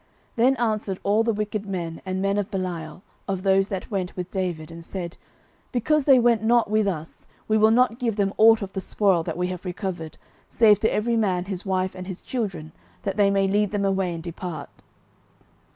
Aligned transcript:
09:030:022 0.35 0.35
Then 0.37 0.55
answered 0.57 0.99
all 1.03 1.21
the 1.23 1.31
wicked 1.33 1.65
men 1.67 2.01
and 2.07 2.23
men 2.23 2.39
of 2.39 2.49
Belial, 2.49 3.03
of 3.27 3.43
those 3.43 3.67
that 3.67 3.91
went 3.91 4.15
with 4.15 4.31
David, 4.31 4.71
and 4.71 4.83
said, 4.83 5.15
Because 5.71 6.05
they 6.05 6.17
went 6.17 6.41
not 6.43 6.71
with 6.71 6.87
us, 6.87 7.27
we 7.47 7.55
will 7.55 7.69
not 7.69 7.99
give 7.99 8.15
them 8.15 8.33
ought 8.37 8.63
of 8.63 8.73
the 8.73 8.81
spoil 8.81 9.21
that 9.21 9.37
we 9.37 9.45
have 9.49 9.63
recovered, 9.63 10.17
save 10.49 10.79
to 10.79 10.91
every 10.91 11.15
man 11.17 11.45
his 11.45 11.67
wife 11.67 11.93
and 11.93 12.07
his 12.07 12.19
children, 12.21 12.71
that 13.03 13.15
they 13.15 13.29
may 13.29 13.47
lead 13.47 13.69
them 13.69 13.85
away, 13.85 14.11
and 14.11 14.23
depart. 14.23 14.71